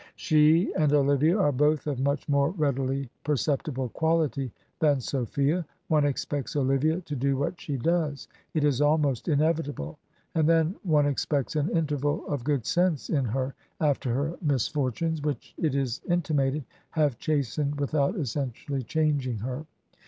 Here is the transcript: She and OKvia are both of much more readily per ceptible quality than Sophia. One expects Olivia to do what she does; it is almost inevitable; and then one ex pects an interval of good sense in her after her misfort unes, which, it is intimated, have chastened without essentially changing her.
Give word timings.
She 0.15 0.73
and 0.73 0.91
OKvia 0.91 1.39
are 1.39 1.51
both 1.51 1.85
of 1.85 1.99
much 1.99 2.27
more 2.27 2.49
readily 2.57 3.07
per 3.23 3.35
ceptible 3.35 3.93
quality 3.93 4.51
than 4.79 4.99
Sophia. 4.99 5.63
One 5.89 6.05
expects 6.05 6.55
Olivia 6.55 7.01
to 7.01 7.15
do 7.15 7.37
what 7.37 7.61
she 7.61 7.77
does; 7.77 8.27
it 8.55 8.63
is 8.63 8.81
almost 8.81 9.27
inevitable; 9.27 9.99
and 10.33 10.49
then 10.49 10.73
one 10.81 11.05
ex 11.05 11.23
pects 11.27 11.55
an 11.55 11.69
interval 11.69 12.25
of 12.25 12.43
good 12.43 12.65
sense 12.65 13.11
in 13.11 13.25
her 13.25 13.53
after 13.79 14.11
her 14.11 14.35
misfort 14.41 14.95
unes, 15.03 15.21
which, 15.23 15.53
it 15.59 15.75
is 15.75 16.01
intimated, 16.09 16.63
have 16.89 17.19
chastened 17.19 17.79
without 17.79 18.15
essentially 18.17 18.81
changing 18.81 19.37
her. 19.37 19.67